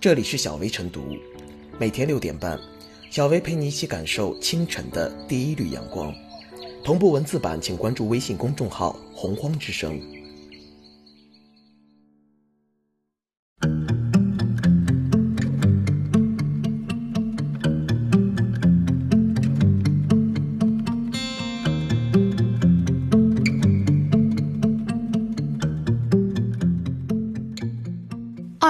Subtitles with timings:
[0.00, 1.14] 这里是小薇晨读，
[1.78, 2.58] 每天六点半，
[3.10, 6.10] 小薇陪你一起感受清晨的第一缕阳光。
[6.82, 10.00] 同步文字版，请关注微信公众号“洪荒之声”。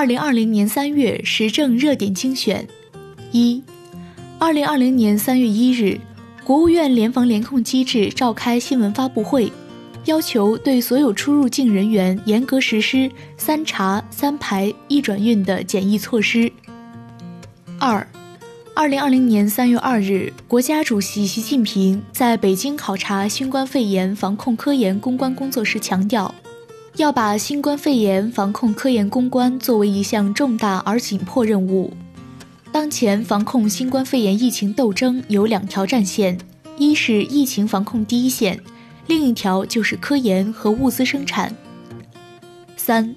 [0.01, 2.67] 二零二零年三月时政热点精选：
[3.33, 3.63] 一，
[4.39, 6.01] 二零二零年三月一日，
[6.43, 9.53] 国务院联防联控机制召开新闻发布会，
[10.07, 16.51] 要求对所有出入境人员严格实施“三查三排一转运”的检疫措施。
[17.79, 18.09] 二，
[18.75, 26.35] 二零二零年三月二日，国家主席习近平在北京考察新冠肺炎防控科研攻关工作时强调。
[26.97, 31.93] 要把新冠肺炎防控科研攻关作为一项重大而紧迫任务。
[32.73, 36.37] 当前防控新冠肺炎疫情斗争有两条战线，
[36.77, 38.61] 一是疫情防控第一线，
[39.07, 41.55] 另一条就是科研和物资生产。
[42.77, 43.15] 三，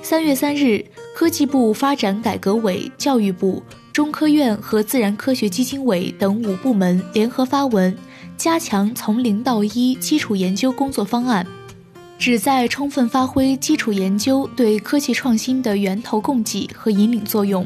[0.00, 7.96] 三月三日，科技部发展改革委、教育部、中科院和自然科学基金委等五部门联合发文，
[8.36, 11.46] 加强从零到一基础研究工作方案。
[12.18, 17.64] 旨在充分发挥基础研究对科技创新的源头供给和引领作用，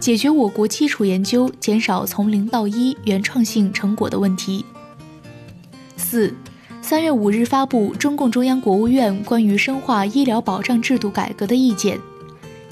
[0.00, 4.64] 解决我国基础研究减少从零到一原创性成果的问题。
[5.96, 6.34] 四，
[6.82, 11.96] 三月五日发布中共中央国务院关于深化医疗保障制度改革的意见，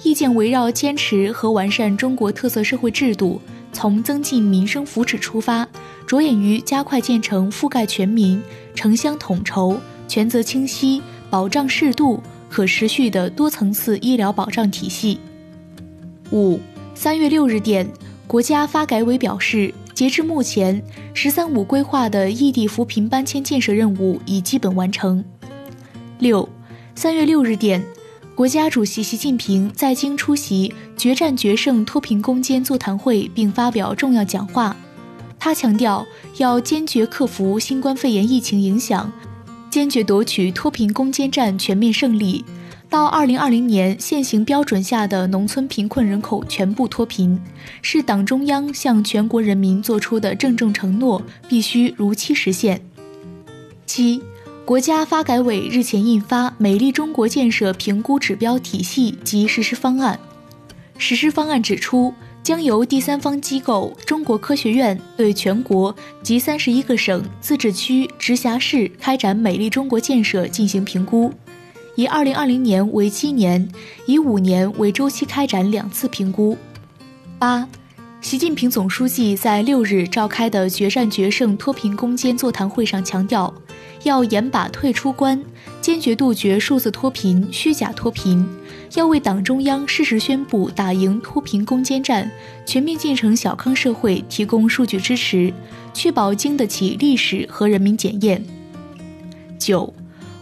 [0.02, 3.40] 意见围绕坚持和完善中国特色社会制度，
[3.72, 5.68] 从增进民生福祉出发，
[6.04, 8.42] 着眼于加快建成覆盖全民、
[8.74, 9.78] 城乡统筹。
[10.08, 11.00] 权责清晰、
[11.32, 15.18] 保障适度、可持续的多层次医疗保障体系。
[16.30, 16.60] 五
[16.94, 17.88] 三月六日电，
[18.26, 20.82] 国家发改委表示，截至目前
[21.14, 25.24] ，“十三五”规划的异地扶贫搬迁建设任务已基本完成。
[26.18, 26.46] 六
[26.94, 27.82] 三月六日电，
[28.34, 34.76] 国家主席习近平在京出席“决战决胜脱贫攻坚”座谈会并发表重要讲话，
[35.38, 36.04] 他强调
[36.36, 39.10] 要坚决克服新冠肺炎疫情影响。
[39.72, 42.44] 坚决夺取脱贫攻坚战全面胜利，
[42.90, 47.40] 到二零二零年现行标准下的农村贫困人口全部脱贫，
[47.80, 52.82] 是党中央向全国人民作出的郑重承诺，必须如期实现。
[53.86, 54.22] 七，
[54.66, 60.20] 国家发改委日前印发《美丽中国建设评估指标体系及实施方案》，
[60.98, 62.12] 实施方案指出。
[62.42, 71.32] 将由第三方机构中国科学院对全国及三十一个省、自治区、直辖市开展“美丽中国”建设进行评估，
[71.94, 73.68] 以二零二零年为基年，
[74.06, 76.58] 以五年为周期开展两次评估。
[77.38, 77.68] 八，
[78.20, 83.54] 习近平总书记在六日召开的“决战决胜脱贫攻坚”座谈会上强调，
[84.02, 85.40] 要严把退出关，
[85.80, 88.44] 坚决杜绝数字脱贫、虚假脱贫。
[88.94, 92.30] 要为党中央适时宣布打赢脱贫攻坚战、
[92.66, 95.52] 全面建成小康社会提供数据支持，
[95.94, 98.44] 确保经得起历史和人民检验。
[99.58, 99.94] 九，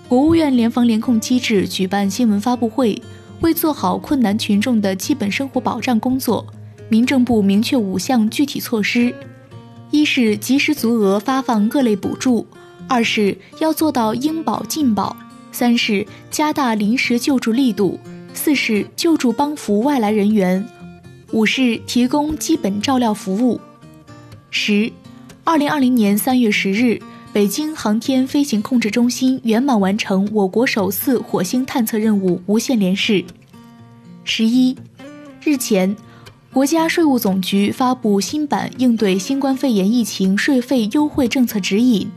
[0.09, 3.01] 国务院联防联控机制举办新闻发布会，
[3.41, 6.45] 为做好困难群众的基本生活保障工作，
[6.89, 9.15] 民政部明确五项具体措施：
[9.93, 12.45] 一是及时足额发放各类补助；
[12.89, 15.15] 二是要做到应保尽保；
[15.53, 18.01] 三是加大临时救助力度。
[18.33, 20.67] 四是救助帮扶外来人员，
[21.33, 23.61] 五是提供基本照料服务。
[24.51, 24.91] 十，
[25.45, 26.99] 二零二零年三月十日，
[27.33, 33.25] 北京航天飞行控制中心圆满完成我国首次火星探测任务无线联试。
[34.25, 34.77] 十一，
[35.45, 35.95] 日前，
[36.53, 42.11] 国家税务总局发布新版应对新冠肺炎疫情税费优惠政策指引，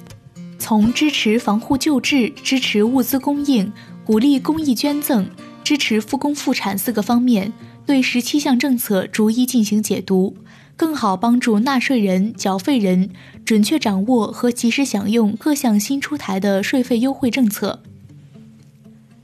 [0.57, 3.72] 从支持防护救治、支持物资供应、
[4.06, 5.28] 鼓励公益捐赠。
[5.63, 7.53] 支持复工复产四个方面，
[7.85, 10.36] 对十七项政策逐一进行解读，
[10.75, 13.10] 更好帮助纳税人、缴费人
[13.45, 17.81] 准确掌握和及时享用各项新出台的税费优惠政策。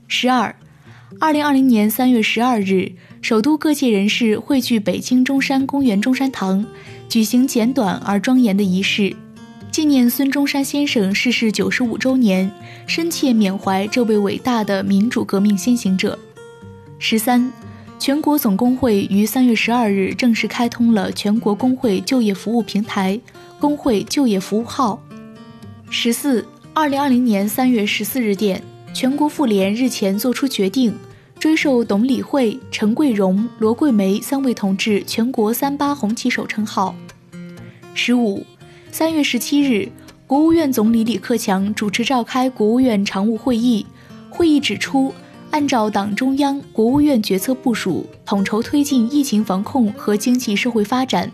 [0.08, 0.56] 十二，
[1.18, 6.64] 二零二零年三月十二日，首都各界人士汇聚北京中山公园中山堂，
[7.08, 9.14] 举行简短而庄严的仪式，
[9.70, 12.50] 纪念孙中山先生逝世九十五周年，
[12.86, 16.18] 深切缅怀这位伟大的民主革命先行者。
[17.02, 17.50] 十三，
[17.98, 23.18] 全国总工会于三月十二日正式开通了全国工会就业服务平台
[23.58, 25.02] “工会就业服务号”。
[25.88, 28.62] 十四，二零二零年三月十四日电，
[28.92, 30.94] 全国妇联日前作出决定，
[31.38, 36.94] 追授董理惠、陈桂荣、罗桂梅三位同志全国三八红旗手称号。
[37.94, 38.44] 十五，
[38.92, 39.88] 三月十七日，
[40.26, 43.86] 国务院总理李克强主持召开国务院常务会议，
[44.28, 45.14] 会议指出，
[45.50, 51.30] 按照党中央、国务院决策部署，统筹推进疫情防控和经济社会发展，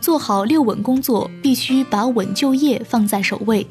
[0.00, 3.66] 做好六稳工作，必须把稳就业放在首位。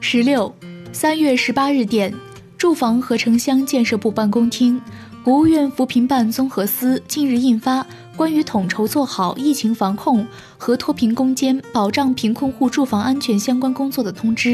[0.00, 0.54] 十六，
[0.92, 2.12] 三月十八日电。
[2.58, 4.80] 住房和城乡建设部办公厅、
[5.22, 7.82] 国务院扶贫办综合司近日印发
[8.16, 10.26] 《关于统筹做好疫情防控
[10.56, 14.48] 和脱贫攻坚、保障贫困户住房安全相关工作的通知》。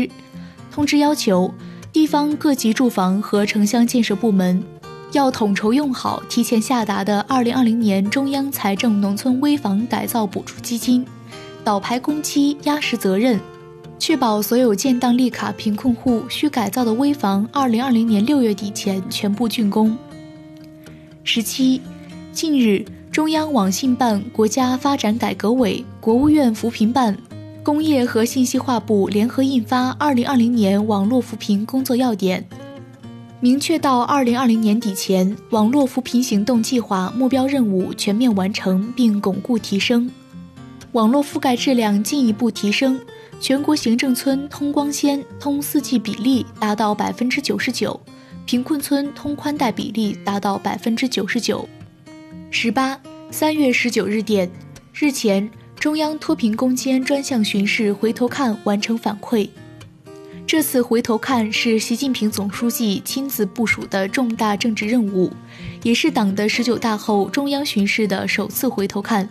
[0.73, 1.55] 通知要求，
[1.93, 4.63] 地方各级住房和城乡建设部门
[5.13, 11.05] 要统筹用好提前下达的2020年中央财政农村危房改造补助基金，
[11.63, 13.39] 倒排工期，压实责任。
[13.99, 19.95] 确保所有建档立卡贫困户需改造的危房，二零二零年六月底前全部竣工。
[21.25, 21.83] 十七，
[22.33, 27.15] 近日，中央网信办、国家发展改革委、国务院扶贫办、
[27.63, 32.45] 工业和信息化部联合印发《二零二零年网络扶贫工作要点》，
[33.39, 40.11] 明确到二零二零年底前，网络扶贫行动计划目标任务全面完成并巩固提升，
[40.91, 43.01] 网络覆盖质量进一步提升。
[43.41, 48.01] 全国行政村通光纤、通四 G 比例达到百分之九十九，
[48.45, 51.69] 贫困村通宽带比例达到百分之九十九。
[52.51, 52.99] 十八，
[53.31, 54.51] 三月十九日电，
[54.93, 55.49] 日前
[55.83, 59.49] 中央脱贫攻坚专项巡视回头看完成反馈。
[60.47, 65.33] 这次回头看是习近平总书记亲自部署的重大政治任务，
[65.83, 69.29] 也是党的十九大后中央巡视的首次回头看。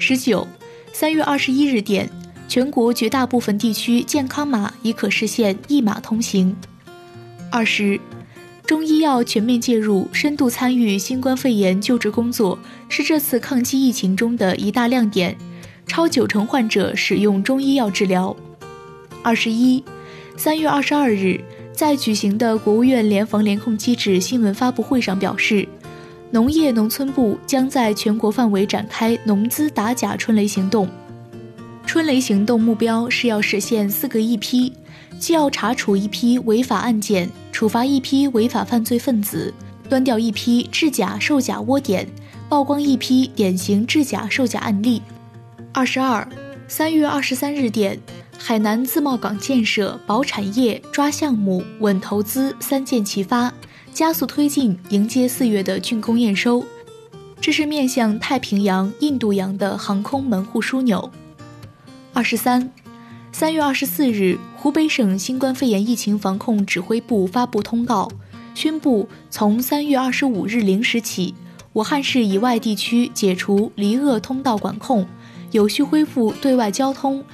[0.00, 0.44] 十九，
[0.92, 2.10] 三月二十一日电。
[2.48, 6.56] 全国绝大部分地区健康码已可实现一码通行。
[7.52, 8.00] 二十，
[8.66, 12.58] 中医药全面介入、深度参与新冠肺炎救治工作，
[12.88, 15.38] 是这次抗击疫情中的一大亮点，
[15.86, 18.34] 超九成患者使用中医药治疗。
[19.22, 19.82] 二十一，
[20.36, 21.40] 三月二十二日，
[21.72, 25.68] 在举行的国务院联防联控机制新闻发布会上表示，
[26.30, 30.88] 农业农村部将在全国范围展开农资打假春雷行动。
[31.84, 34.72] 春雷行动目标是要实现四个一批，
[35.18, 39.52] 既要查处一批违法案件，处罚一批违法犯罪分子，
[39.90, 42.08] 端掉一批制假售假窝点，
[42.48, 45.02] 曝光一批典型制假售假案例。
[45.74, 46.28] 二十二，
[46.68, 47.98] 三月二十三日电，
[48.38, 53.50] 海南自贸港建设保产业、抓项目、稳投资三箭齐发，
[53.90, 56.62] 加速推进迎接四月的竣工验收，
[57.40, 61.10] 这是面向太平洋、印度洋的航空门户枢纽。
[62.12, 62.70] 二十三，
[63.32, 68.12] 三月二十四日，湖北省新冠肺炎疫情防控指挥部发布通告，
[68.54, 71.34] 宣布从三月二十五日零时起，
[71.72, 75.08] 武汉市以外地区解除离鄂通道管控，
[75.52, 77.24] 有序恢复对外交通，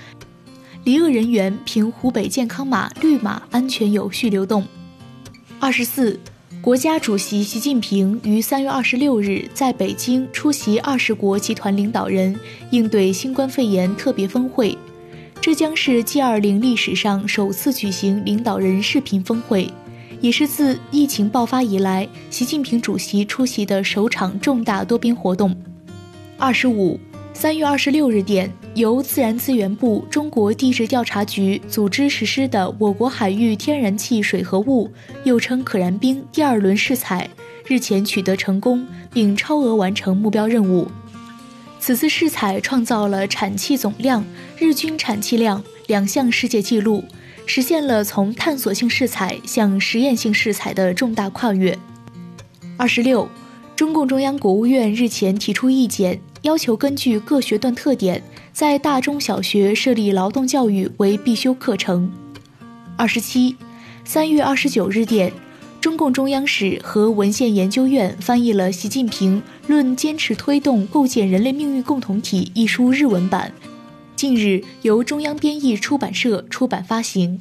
[0.84, 4.64] 离鄂人员凭湖北健康码绿码安全有序流动。
[5.58, 6.20] 二十四。
[6.60, 12.38] 国家主席习近平于三月二十六日在北京出席二十国集团领导人
[12.72, 14.76] 应对新冠肺炎特别峰会，
[15.40, 19.70] 这将是 G20 历史上首次举行领导人视频峰会，
[20.20, 25.56] 也是自疫情爆发以来习近平主席出席的首场重大多边活动。
[26.36, 26.98] 二十五。
[27.34, 34.90] 三月二十六日电，由自然资源部、中国地质调查局组织实施的我国海域天然气水合物
[35.24, 37.30] （又称可燃冰）第二轮试采
[37.66, 40.88] 日前取得成功，并超额完成目标任务。
[41.78, 44.24] 此次试采创造了产气总量、
[44.58, 47.04] 日均产气量两项世界纪录，
[47.46, 51.78] 实现了从探索性试采向实验性试采的重大跨越。
[52.76, 53.28] 二十六，
[53.76, 56.20] 中共中央、国务院日前提出意见。
[56.42, 62.10] 要求根据各学段特点，在大中小学设立劳动教育为必修课程。
[62.96, 63.56] 二十七，
[64.04, 65.32] 三月二十九日电，
[65.80, 73.52] 中共中央史和文献研究院翻译了《习近平论坚持推动构建人类命运共同体》一书日文版，
[74.16, 77.40] 近日由中央编译出版社出版发行。